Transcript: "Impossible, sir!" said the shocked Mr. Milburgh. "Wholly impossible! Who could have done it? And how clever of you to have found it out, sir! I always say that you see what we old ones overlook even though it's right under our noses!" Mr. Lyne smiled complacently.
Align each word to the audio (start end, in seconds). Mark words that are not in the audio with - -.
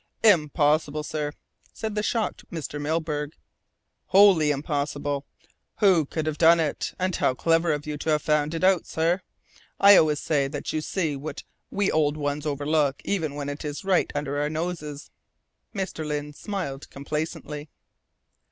"Impossible, 0.23 1.03
sir!" 1.03 1.31
said 1.73 1.93
the 1.93 2.01
shocked 2.01 2.49
Mr. 2.49 2.81
Milburgh. 2.81 3.35
"Wholly 4.07 4.49
impossible! 4.49 5.27
Who 5.77 6.07
could 6.07 6.25
have 6.25 6.39
done 6.39 6.59
it? 6.59 6.95
And 6.97 7.15
how 7.15 7.35
clever 7.35 7.71
of 7.71 7.85
you 7.85 7.99
to 7.99 8.09
have 8.09 8.23
found 8.23 8.55
it 8.55 8.63
out, 8.63 8.87
sir! 8.87 9.21
I 9.79 9.97
always 9.97 10.19
say 10.19 10.47
that 10.47 10.73
you 10.73 10.81
see 10.81 11.15
what 11.15 11.43
we 11.69 11.91
old 11.91 12.17
ones 12.17 12.47
overlook 12.47 13.03
even 13.05 13.33
though 13.37 13.53
it's 13.53 13.85
right 13.85 14.11
under 14.15 14.39
our 14.39 14.49
noses!" 14.49 15.11
Mr. 15.71 16.03
Lyne 16.03 16.33
smiled 16.33 16.89
complacently. 16.89 17.69